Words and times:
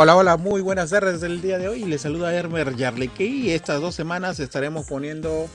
Hola, 0.00 0.14
hola, 0.14 0.36
muy 0.36 0.60
buenas 0.60 0.90
tardes 0.90 1.20
del 1.20 1.40
día 1.40 1.58
de 1.58 1.66
hoy. 1.66 1.84
Les 1.84 2.02
saluda 2.02 2.32
Hermer 2.32 2.76
Yarleke 2.76 3.24
y 3.24 3.50
estas 3.50 3.80
dos 3.80 3.96
semanas 3.96 4.38
estaremos 4.38 4.86
poniendo 4.86 5.48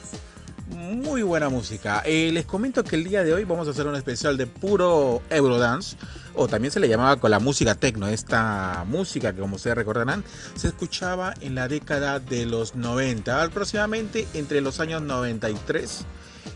muy 0.67 1.21
buena 1.21 1.47
música. 1.47 2.03
Eh, 2.05 2.29
les 2.33 2.45
comento 2.45 2.83
que 2.83 2.97
el 2.97 3.05
día 3.05 3.23
de 3.23 3.33
hoy 3.33 3.45
vamos 3.45 3.69
a 3.69 3.71
hacer 3.71 3.87
un 3.87 3.95
especial 3.95 4.35
de 4.35 4.45
puro 4.45 5.21
Eurodance, 5.29 5.95
o 6.35 6.49
también 6.49 6.73
se 6.73 6.81
le 6.81 6.89
llamaba 6.89 7.15
con 7.21 7.31
la 7.31 7.39
música 7.39 7.75
techno. 7.75 8.09
Esta 8.09 8.83
música 8.85 9.31
que, 9.31 9.39
como 9.39 9.55
ustedes 9.55 9.77
recordarán, 9.77 10.25
se 10.55 10.67
escuchaba 10.67 11.33
en 11.39 11.55
la 11.55 11.69
década 11.69 12.19
de 12.19 12.45
los 12.45 12.75
90, 12.75 13.43
aproximadamente 13.43 14.27
entre 14.33 14.59
los 14.59 14.81
años 14.81 15.01
93 15.03 16.03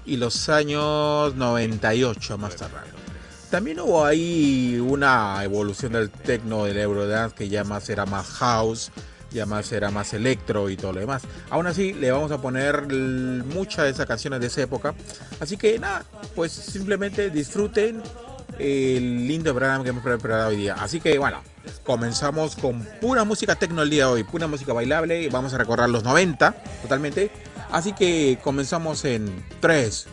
y 0.06 0.18
los 0.18 0.50
años 0.50 1.36
98 1.36 2.38
más 2.38 2.58
tarde. 2.58 3.07
También 3.50 3.80
hubo 3.80 4.06
ahí 4.06 4.78
una 4.78 5.42
evolución 5.44 5.94
del 5.94 6.10
techno, 6.10 6.66
del 6.66 6.78
Eurodance, 6.78 7.36
que 7.36 7.48
ya 7.48 7.64
más 7.64 7.90
era 7.90 8.06
más 8.06 8.28
house, 8.28 8.92
ya 9.32 9.46
más 9.46 9.72
era 9.72 9.90
más 9.90 10.14
electro 10.14 10.70
y 10.70 10.76
todo 10.76 10.94
lo 10.94 11.00
demás. 11.00 11.24
Aún 11.50 11.66
así, 11.66 11.94
le 11.94 12.12
vamos 12.12 12.32
a 12.32 12.42
poner 12.42 12.88
muchas 13.46 13.86
de 13.86 13.92
esas 13.92 14.06
canciones 14.06 14.42
de 14.42 14.48
esa 14.48 14.62
época. 14.62 14.94
Así 15.40 15.56
que 15.56 15.80
nada, 15.80 16.04
pues 16.36 16.52
simplemente 16.52 17.30
disfruten 17.30 18.02
el 18.60 19.28
lindo 19.28 19.54
programa 19.54 19.84
que 19.84 19.92
hemos 19.92 20.04
preparado 20.04 20.50
hoy 20.50 20.58
día. 20.58 20.76
Así 20.76 21.00
que 21.00 21.18
bueno, 21.18 21.42
comenzamos 21.86 22.56
con 22.56 22.86
pura 23.00 23.24
música 23.24 23.56
techno 23.56 23.82
el 23.82 23.90
día 23.90 24.08
de 24.08 24.12
hoy, 24.12 24.24
pura 24.24 24.48
música 24.48 24.74
bailable. 24.74 25.30
Vamos 25.30 25.54
a 25.54 25.58
recorrer 25.58 25.90
los 25.90 26.04
90 26.04 26.52
totalmente. 26.82 27.32
Así 27.72 27.94
que 27.94 28.40
comenzamos 28.44 29.06
en 29.06 29.46
3, 29.62 30.08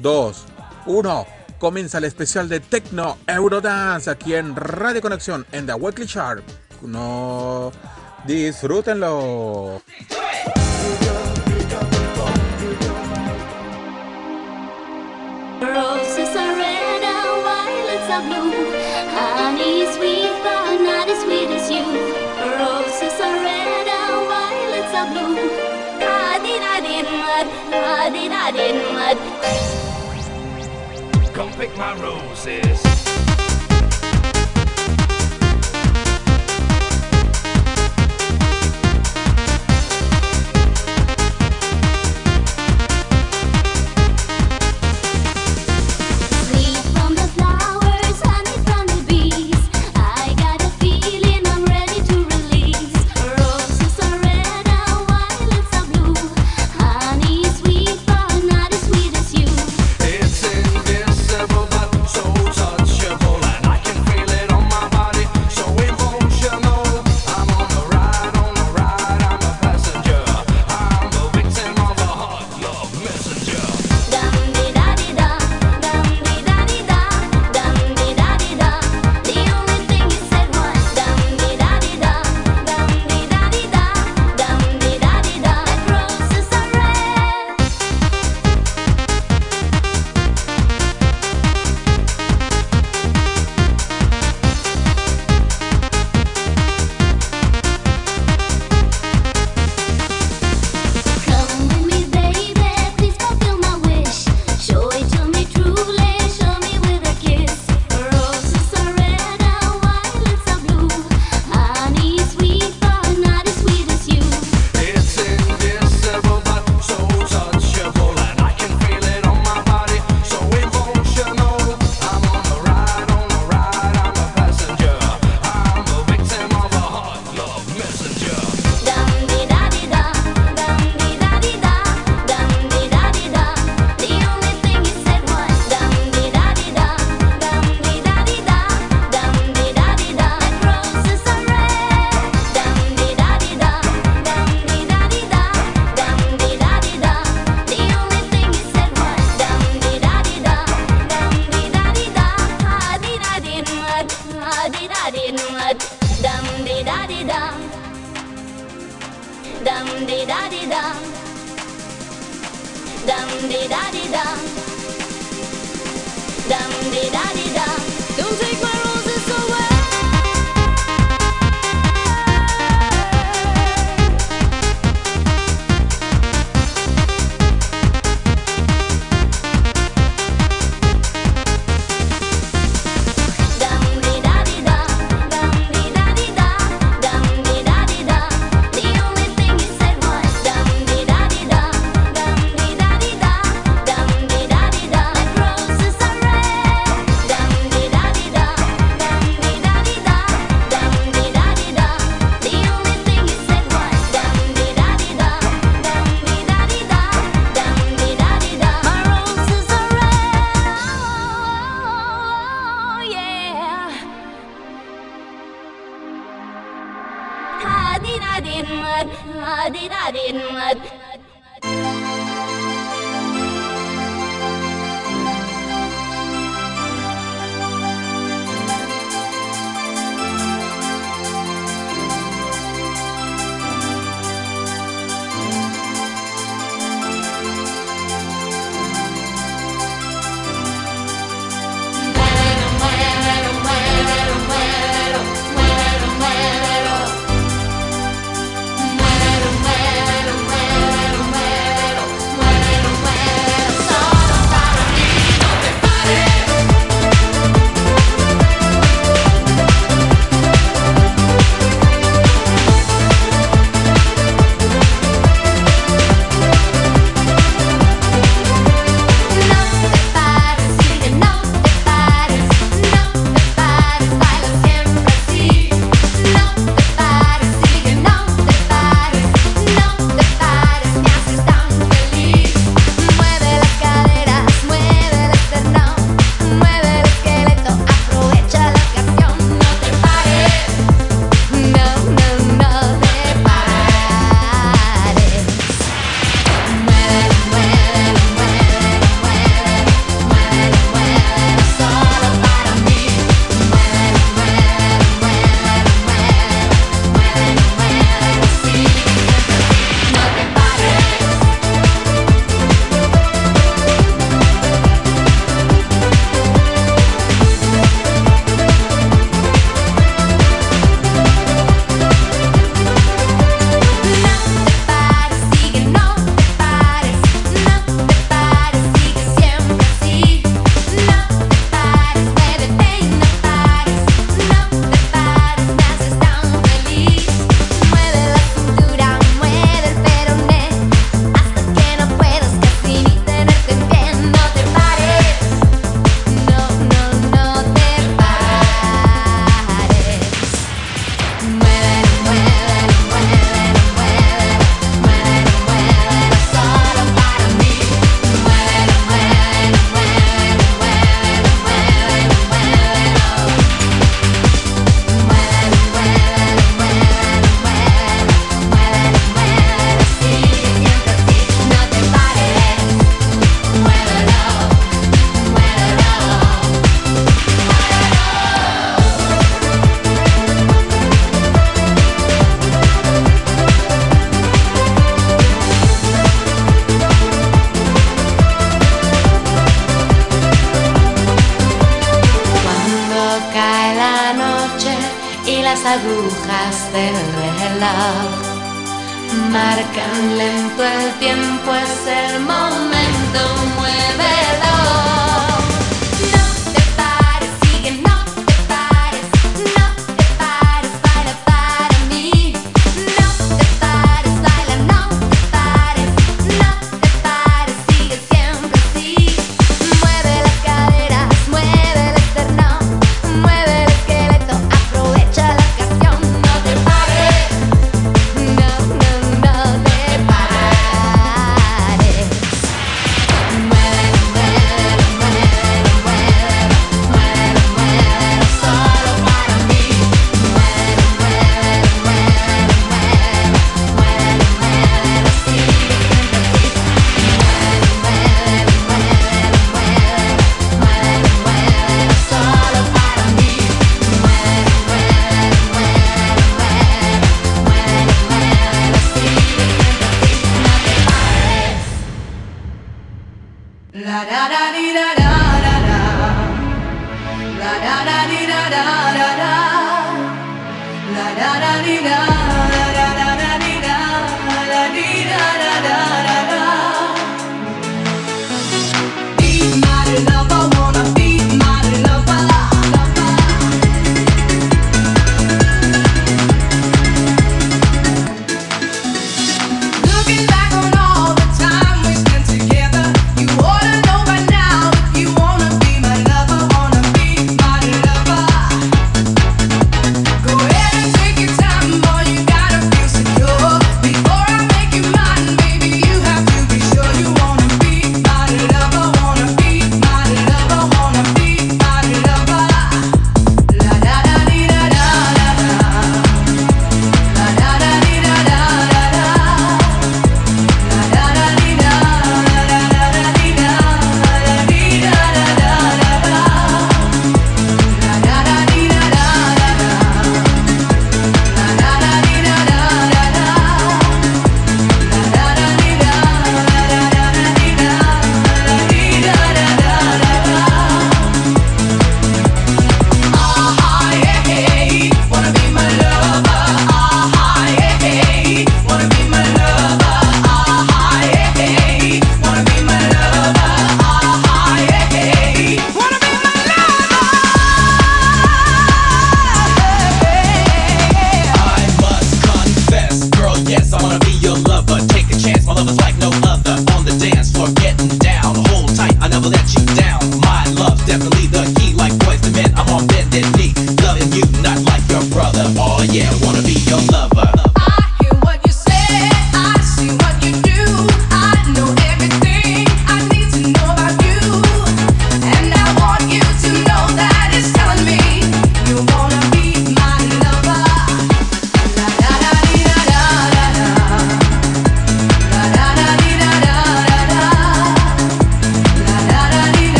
2, 0.00 0.44
1 0.86 1.35
comienza 1.58 1.98
el 1.98 2.04
especial 2.04 2.48
de 2.48 2.60
Tecno 2.60 3.18
Eurodance 3.26 4.10
aquí 4.10 4.34
en 4.34 4.54
Radio 4.56 5.00
Conexión 5.00 5.46
en 5.52 5.66
The 5.66 5.74
Weekly 5.74 6.06
Chart. 6.06 6.42
No 6.82 7.72
disfrútenlo. 8.26 9.80
Roses 15.60 16.36
are 16.36 16.56
red 16.56 17.02
and 17.02 17.42
violets 17.44 18.10
are 18.10 18.22
blue. 18.22 18.52
Honey 19.16 19.86
sweet, 19.94 20.32
but 20.42 20.80
not 20.82 21.08
as 21.08 21.22
sweet 21.22 21.48
as 21.48 21.70
you. 21.70 21.84
Roses 22.60 23.20
are 23.20 23.40
red 23.42 23.88
and 23.88 24.28
violets 24.28 24.94
are 24.94 25.08
blue. 25.12 25.36
Da 25.98 26.38
di 26.44 26.58
da 26.60 26.80
din 26.80 27.06
mud, 27.22 27.46
da 27.70 28.10
di 28.10 28.28
da 28.28 28.50
din 28.52 28.76
mud. 28.94 29.85
Come 31.36 31.52
pick 31.52 31.76
my 31.76 31.94
roses. 32.00 32.95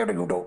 Very 0.00 0.14
good 0.14 0.39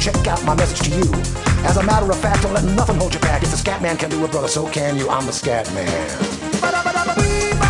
check 0.00 0.26
out 0.26 0.42
my 0.44 0.54
message 0.54 0.88
to 0.88 0.96
you. 0.96 1.12
As 1.68 1.76
a 1.76 1.82
matter 1.82 2.10
of 2.10 2.18
fact, 2.18 2.42
don't 2.42 2.54
let 2.54 2.64
nothing 2.64 2.96
hold 2.96 3.12
you 3.12 3.20
back. 3.20 3.42
If 3.42 3.50
the 3.50 3.56
scat 3.56 3.82
man 3.82 3.96
can 3.98 4.10
do 4.10 4.24
it, 4.24 4.30
brother, 4.30 4.48
so 4.48 4.68
can 4.68 4.96
you. 4.96 5.08
I'm 5.10 5.26
the 5.26 5.32
scat 5.32 5.72
man. 5.74 7.69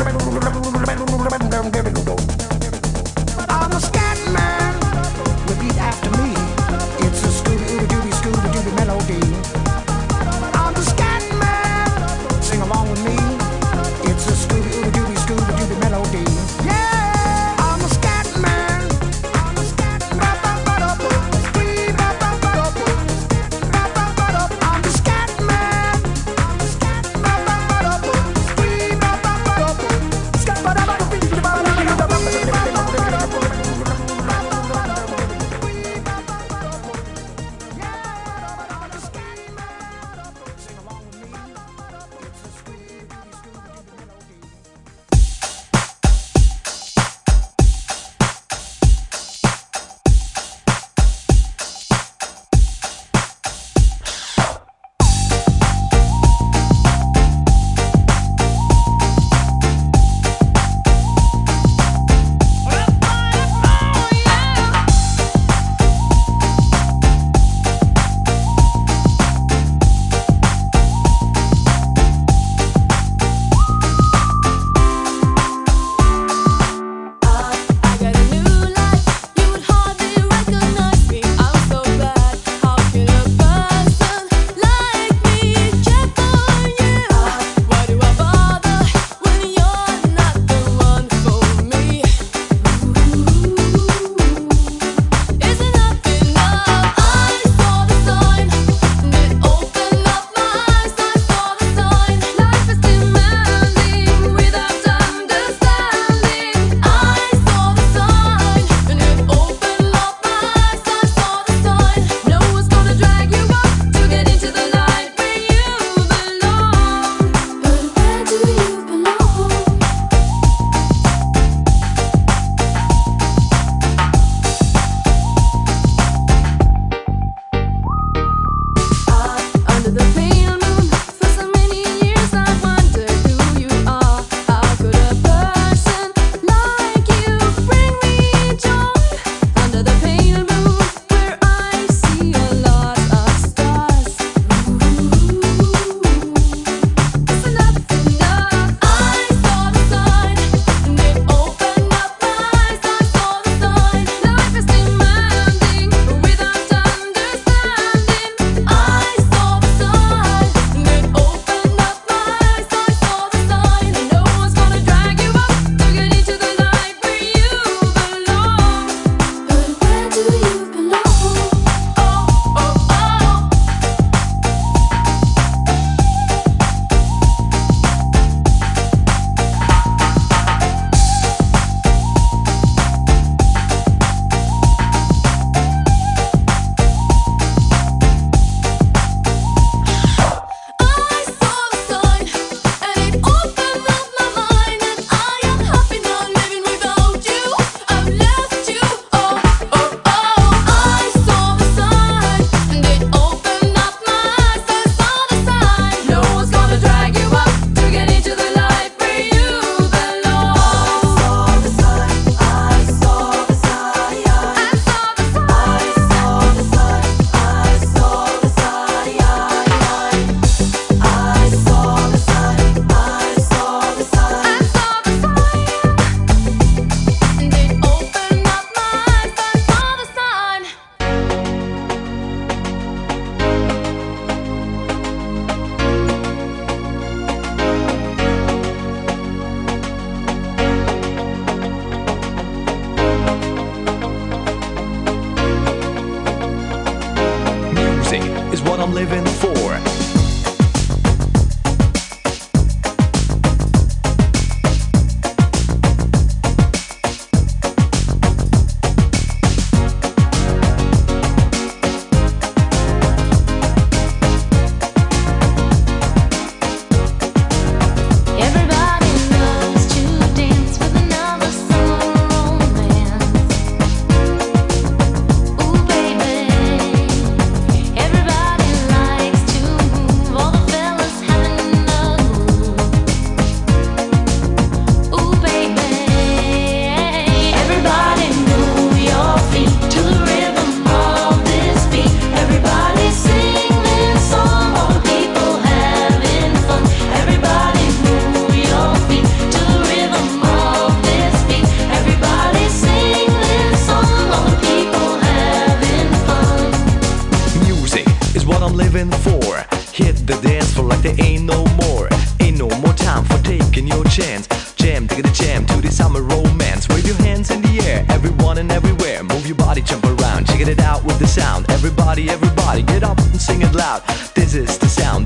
party, 322.11 322.29
everybody 322.29 322.83
get 322.83 323.03
up 323.03 323.17
and 323.19 323.39
sing 323.39 323.61
it 323.61 323.73
loud. 323.73 324.01
This 324.35 324.53
is 324.53 324.77
the 324.77 324.87
sound. 324.87 325.20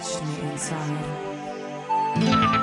touched 0.00 0.24
me 0.24 0.50
inside. 0.50 2.59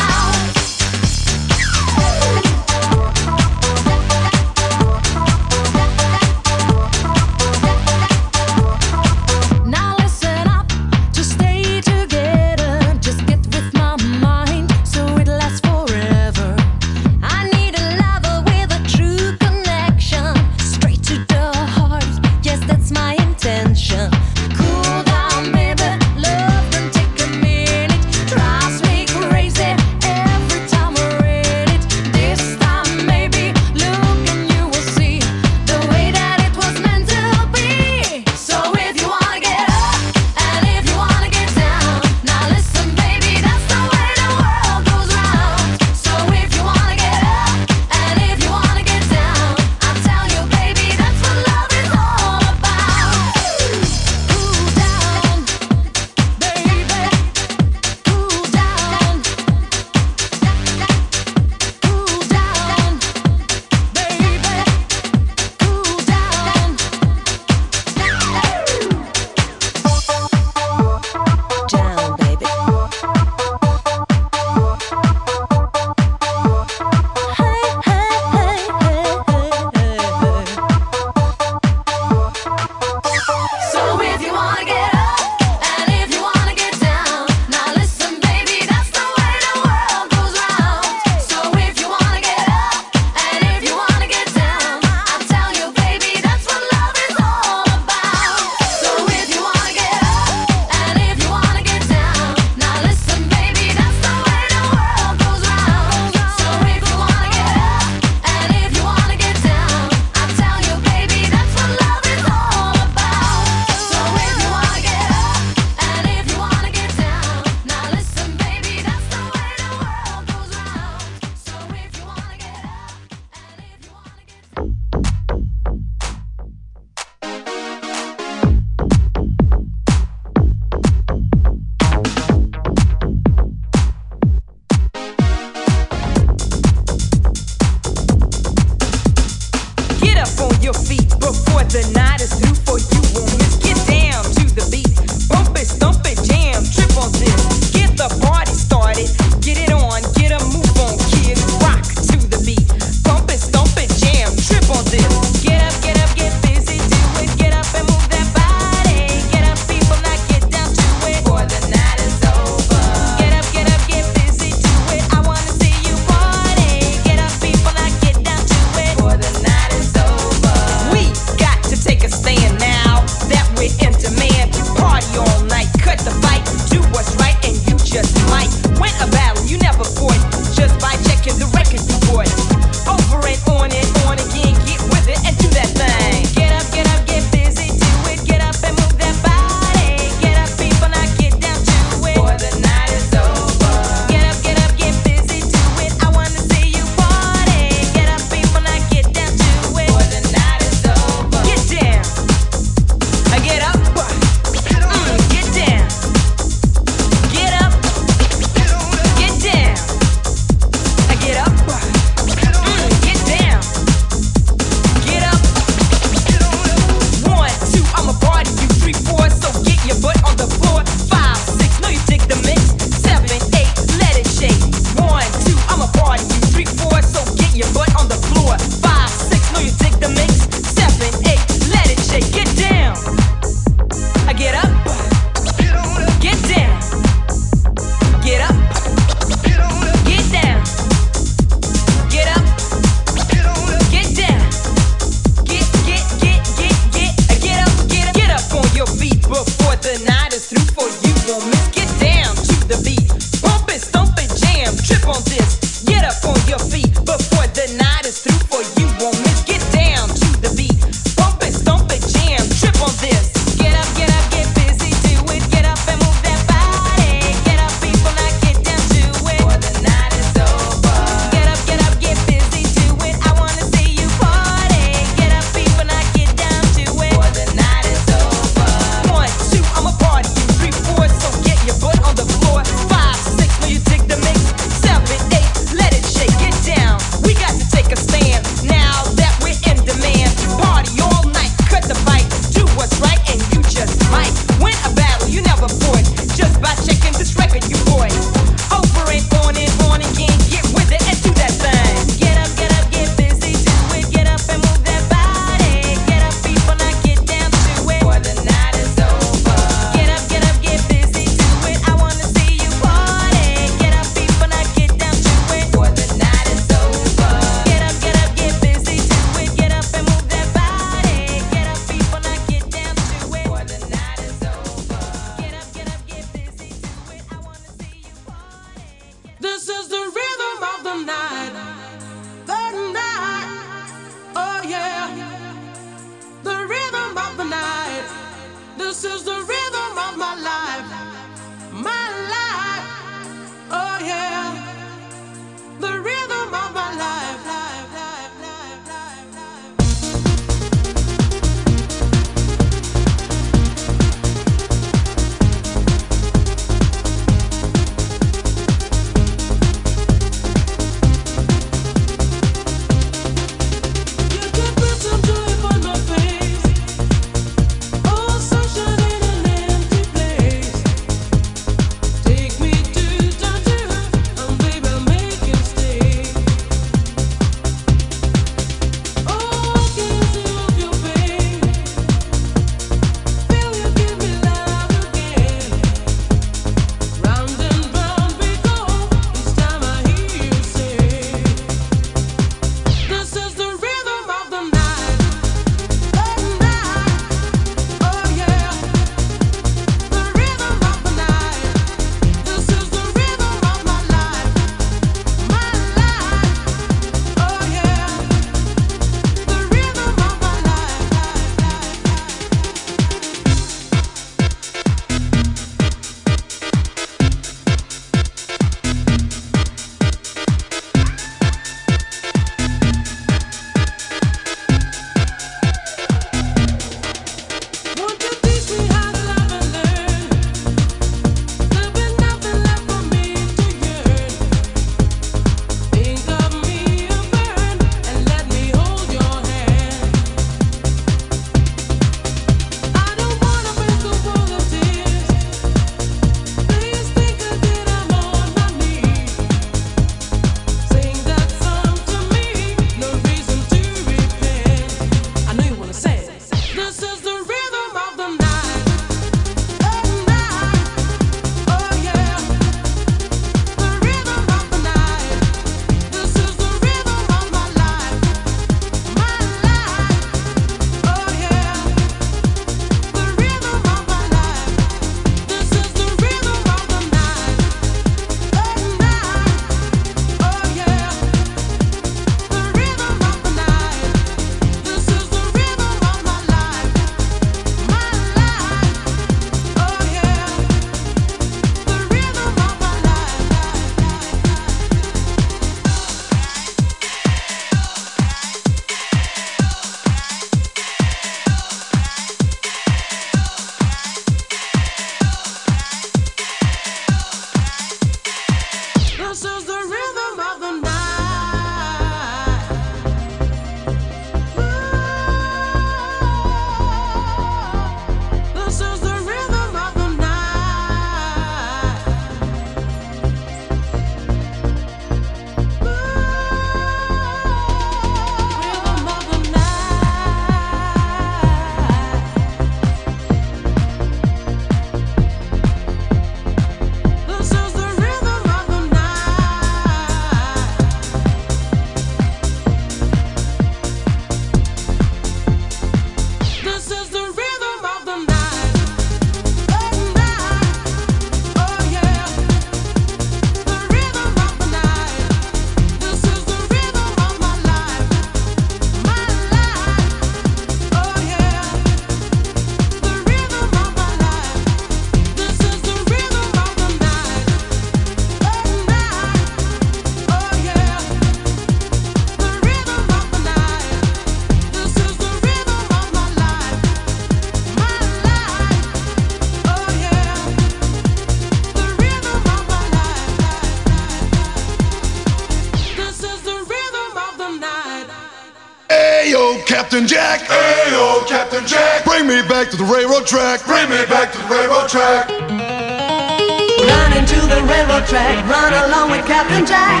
Captain 589.92 590.08
Jack. 590.08 590.40
Ayo, 590.48 591.20
oh, 591.20 591.26
Captain 591.28 591.66
Jack. 591.66 592.06
Bring 592.06 592.26
me 592.26 592.40
back 592.48 592.70
to 592.70 592.78
the 592.78 592.84
railroad 592.84 593.26
track. 593.26 593.60
Bring 593.66 593.90
me 593.90 594.00
back 594.08 594.32
to 594.32 594.38
the 594.38 594.48
railroad 594.48 594.88
track. 594.88 595.28
Run 595.28 597.12
into 597.12 597.36
the 597.36 597.60
railroad 597.68 598.08
track. 598.08 598.40
Run 598.48 598.72
along 598.88 599.10
with 599.10 599.20
Captain 599.28 599.66
Jack. 599.68 600.00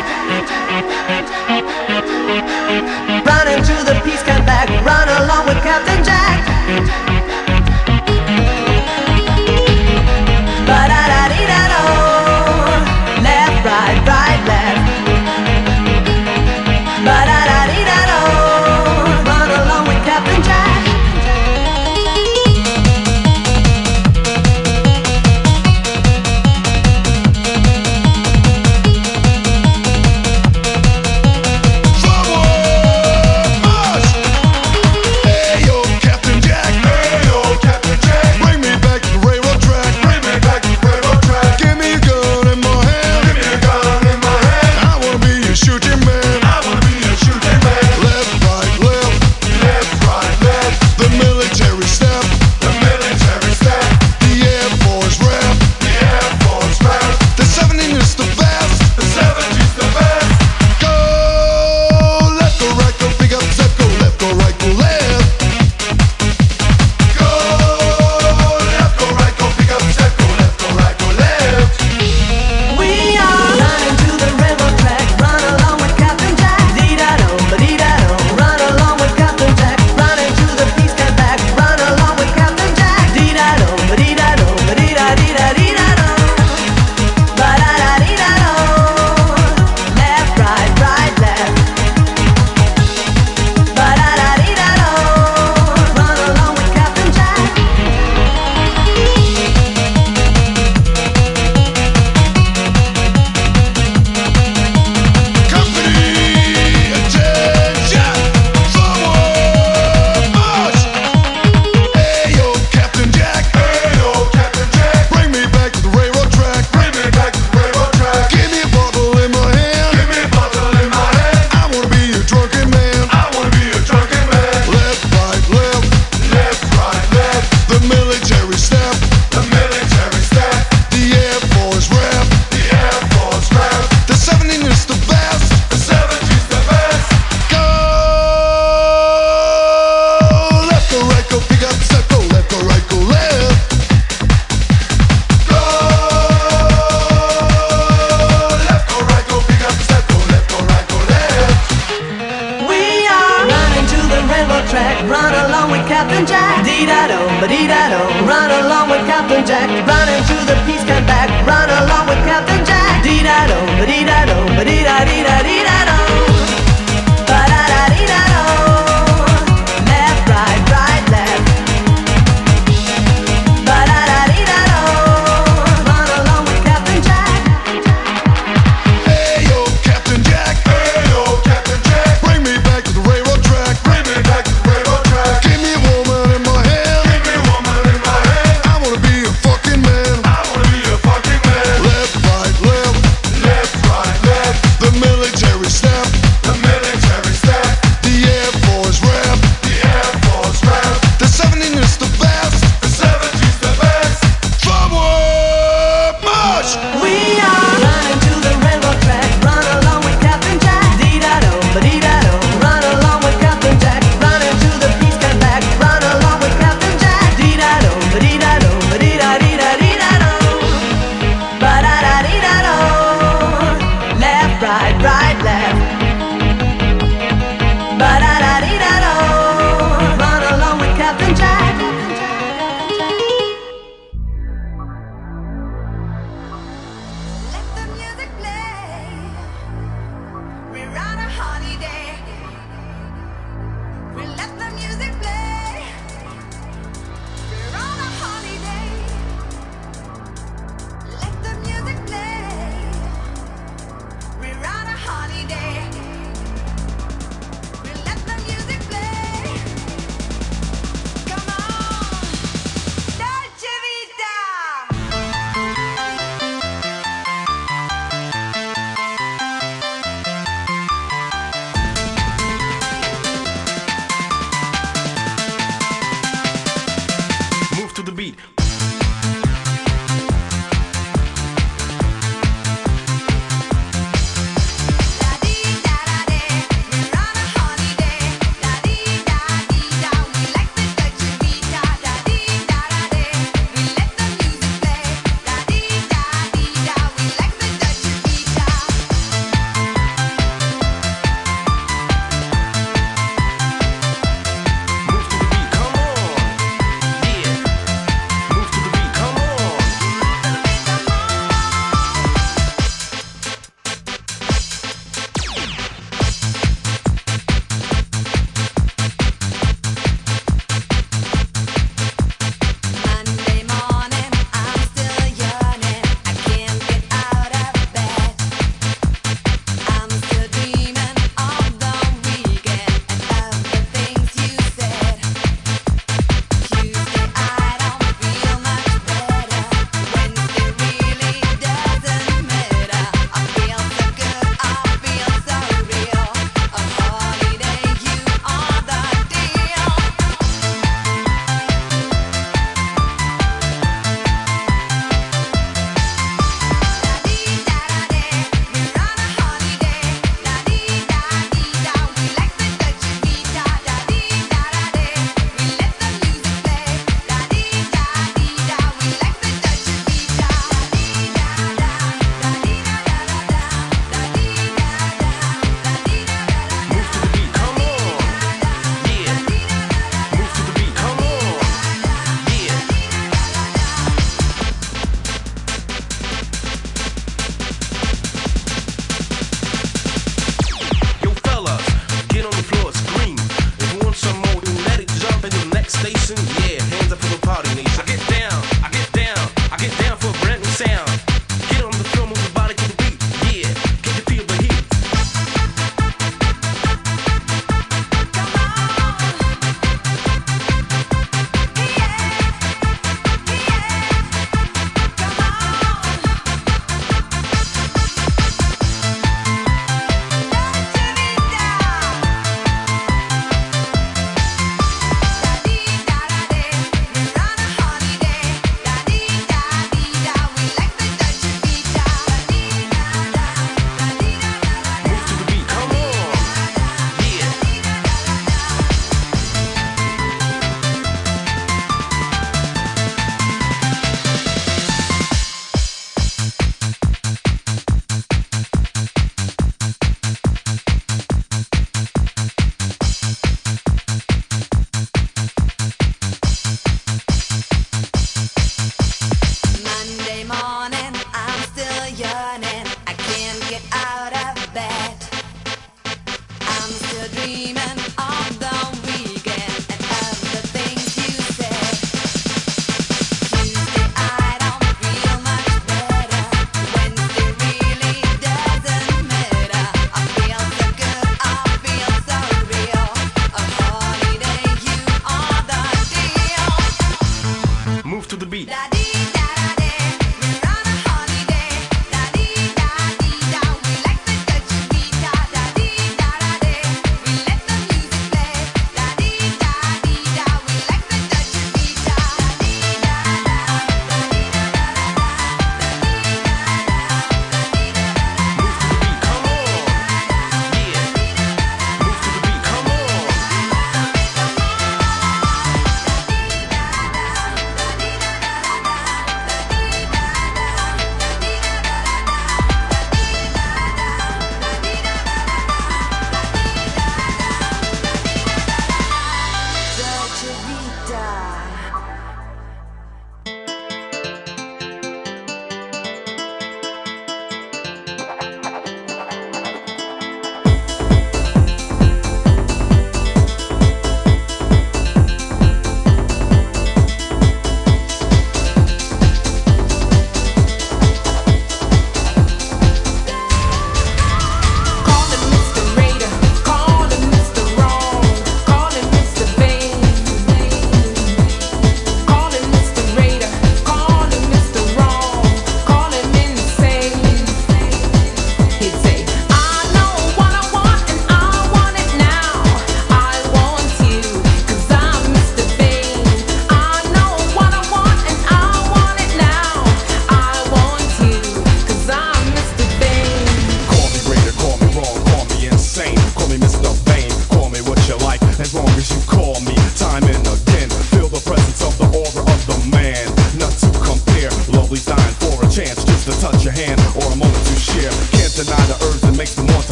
Run 3.20 3.46
into 3.52 3.76
the 3.84 4.00
peace 4.02 4.22
camp 4.22 4.46
back. 4.46 4.70
Run 4.80 5.08
along 5.28 5.44
with 5.44 5.60
Captain 5.60 6.02
Jack. 6.02 7.01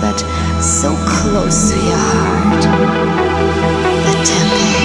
But 0.00 0.18
so 0.62 0.94
close 1.06 1.70
to 1.72 1.76
your 1.78 1.96
heart. 1.96 2.64
The 4.06 4.14
temple 4.24 4.79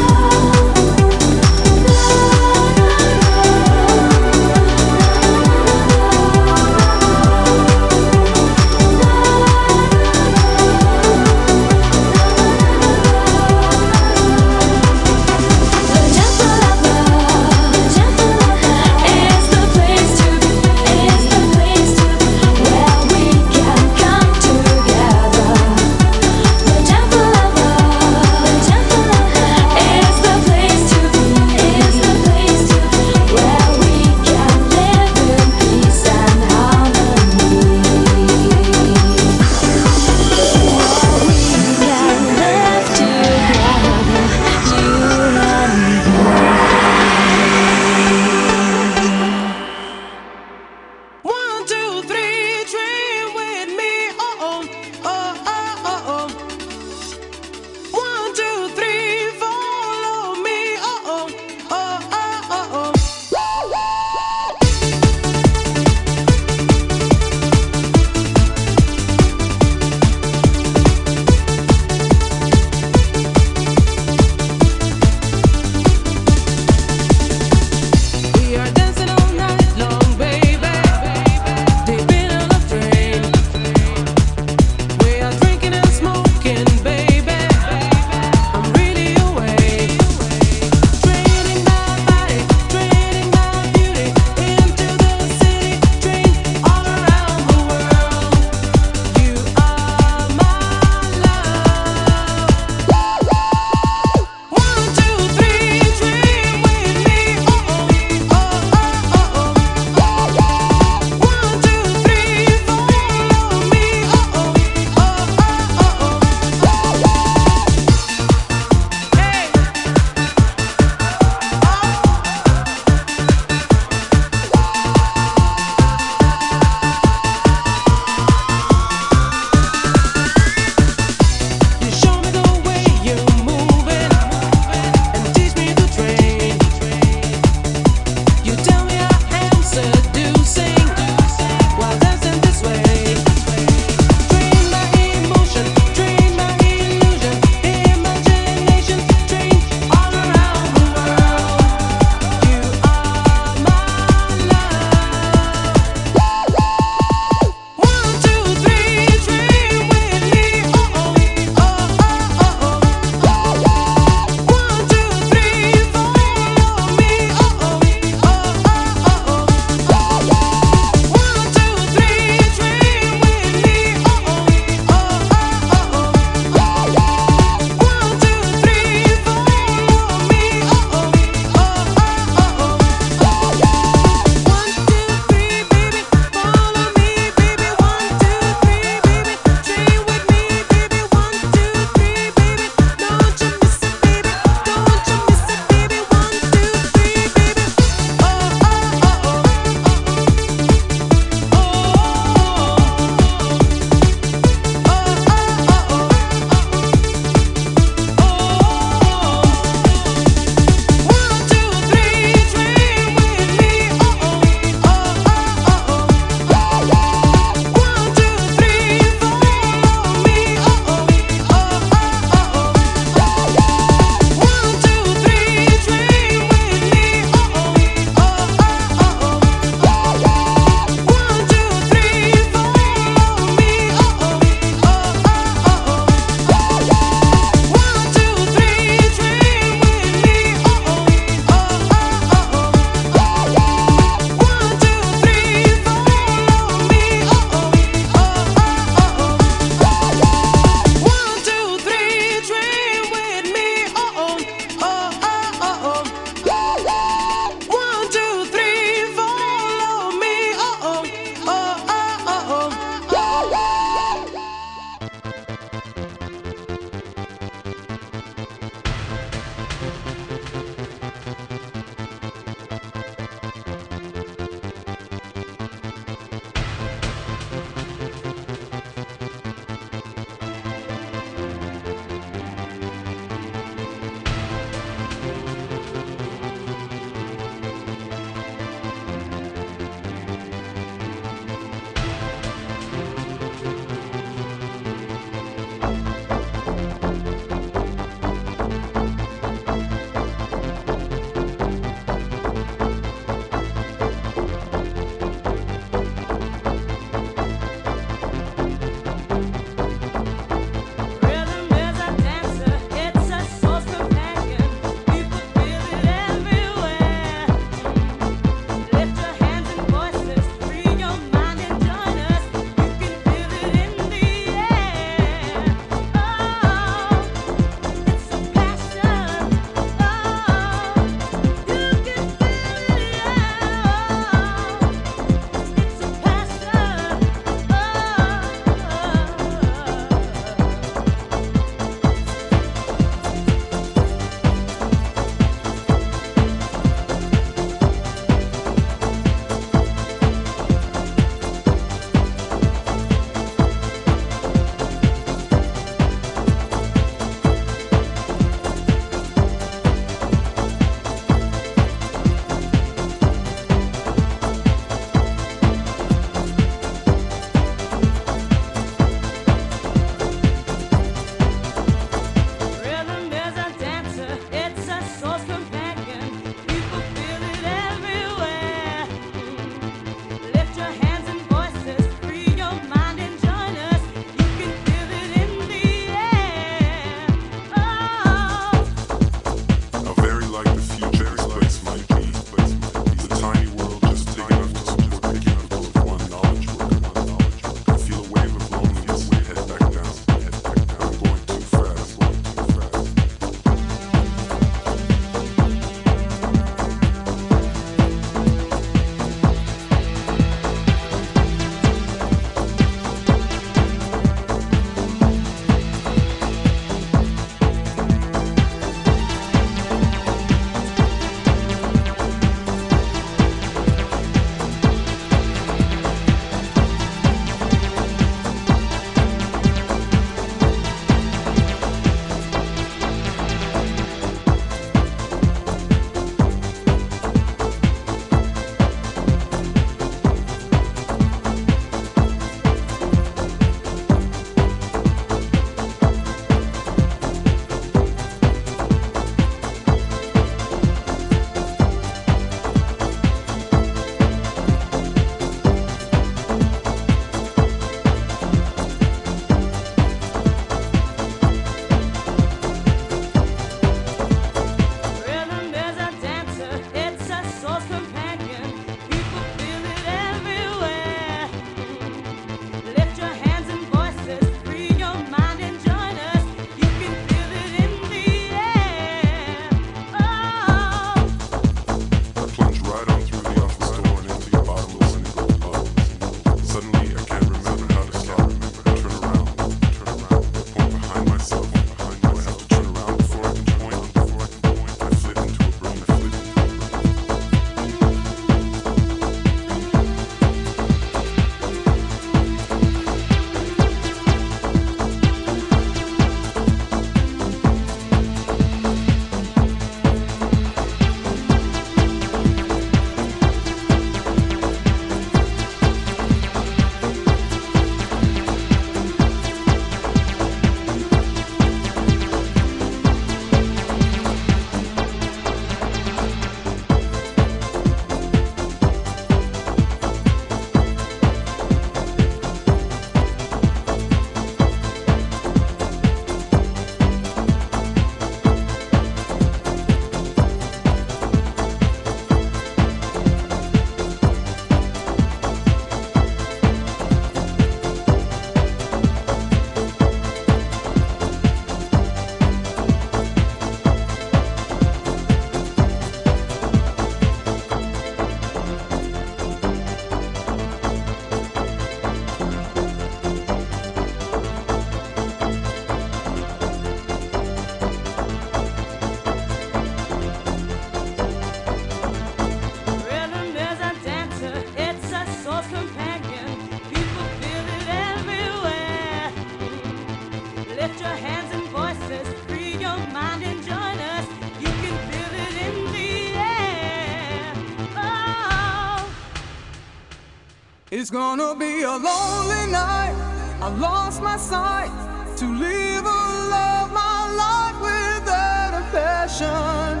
It's 591.06 591.12
gonna 591.12 591.54
be 591.54 591.82
a 591.82 591.92
lonely 591.92 592.66
night. 592.72 593.14
I 593.60 593.68
lost 593.78 594.20
my 594.20 594.36
sight 594.36 594.90
to 595.36 595.46
live 595.46 596.04
a 596.04 596.22
love 596.50 596.92
my 596.92 597.32
life 597.42 597.78
without 597.80 598.72
a 598.74 598.82
passion. 598.90 600.00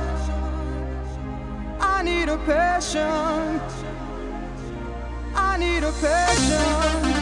I 1.80 2.02
need 2.02 2.28
a 2.28 2.36
passion. 2.38 3.60
I 5.36 5.56
need 5.58 5.84
a 5.84 5.92
passion. 5.92 7.15